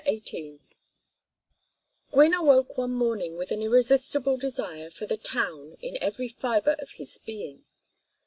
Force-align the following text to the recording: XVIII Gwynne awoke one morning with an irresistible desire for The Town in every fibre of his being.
XVIII 0.07 0.59
Gwynne 2.11 2.33
awoke 2.33 2.75
one 2.75 2.89
morning 2.91 3.37
with 3.37 3.51
an 3.51 3.61
irresistible 3.61 4.35
desire 4.35 4.89
for 4.89 5.05
The 5.05 5.15
Town 5.15 5.77
in 5.79 5.95
every 6.01 6.27
fibre 6.27 6.75
of 6.79 6.89
his 6.93 7.19
being. 7.19 7.65